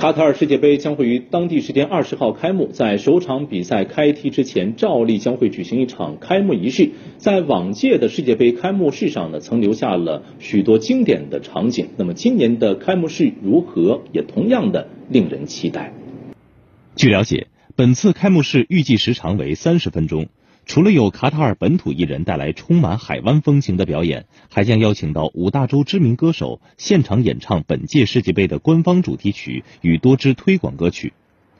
[0.00, 6.92] 卡塔尔世界杯将会于当地时间二十号开幕，在首场比赛开踢之前，照例将会举行一场开幕仪式。
[7.18, 11.88] 在往届的世界杯开幕式上呢，曾留下了许多经典的场景。
[11.98, 15.92] 那么今年的开幕式如何，也同样的令人期待。
[16.96, 20.28] 据了解，本次开幕式预计时长为三十分钟。
[20.70, 31.12] 除了有卡塔尔本土艺人带来充满海湾风情的表演，还将邀请到五大洲知名歌手现场演唱本届世界杯的官方主题曲与多支推广歌曲。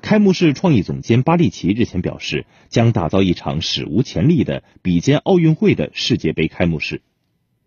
[0.00, 7.02] 开幕式创意总监巴利奇日前表示，将打造一场史无前例的比肩奥运会的世界杯开幕式。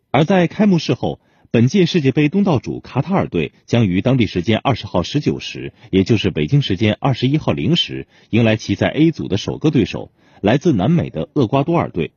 [0.09, 1.19] 而在开幕式后，
[1.51, 10.11] 本届世界杯东道主卡塔尔队将于当地时间二十号十九时，也就是北京时间二十一号零时，迎来其在 A 组的首个对手。
[10.41, 12.11] 来自南美的厄瓜多尔队，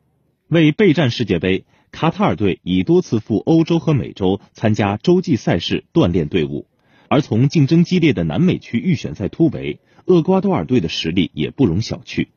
[0.48, 6.66] 为备战世界杯，卡塔尔队已多次赴欧洲和美洲参加洲际赛事锻炼队伍。
[7.08, 12.28] 而从竞争激烈的南美区预选赛突围，厄瓜多尔队的实力也不容小觑。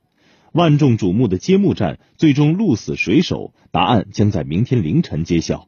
[0.51, 5.67] 万众瞩目的揭幕战最终鹿死谁手，答案将在明天凌晨揭晓。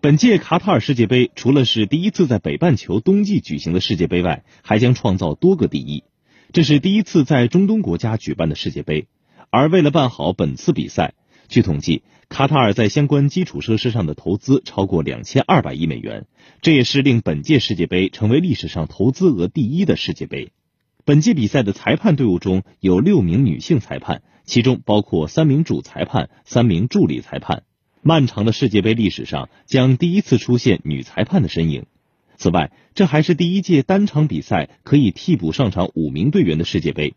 [0.00, 6.04] 本届卡塔尔世界杯除了是第一次在北半球冬季举行的世界杯外，还将创造多个第一。
[6.52, 9.06] 这是第一次在中东国家举办的世界杯。
[9.52, 11.12] 而为了办好本次比赛，
[11.46, 16.24] 据统计，卡塔尔在相关基础设施上的投资超过两千二百亿美元，
[16.62, 20.52] 这也是令本届世界杯成为历史上投资额第一的世界杯。
[21.04, 27.64] 本届比赛的裁判队伍中有六名女性裁判，其中包括三名主裁判、三名助理裁判。
[28.00, 31.84] 漫长的世界杯历史上将第一次出现女裁判的身影。
[32.38, 37.12] 此外，这还是第一届单场比赛可以替补上场五名队员的世界杯。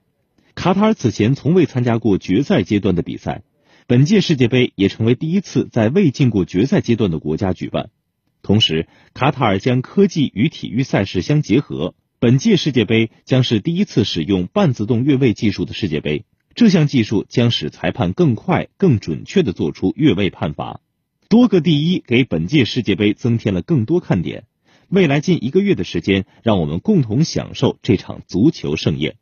[0.55, 3.43] 卡塔尔此前从未参加过决赛阶段的比赛，
[3.85, 7.91] 本届世界杯也成为第一次在未进过决赛阶段的国家举办。
[8.41, 16.25] 同时，卡塔尔将科技与体育赛事相结合，本届世界杯将是第一次使用半自动越位技术的世界杯。
[16.55, 20.79] 这项技术将使裁判更快、更准确地做出越位判罚。
[21.27, 24.45] 多个第一给本届世界杯增添了更多看点。
[24.87, 29.17] 未来近一个月的时间，让我们共同享受这场足球盛宴。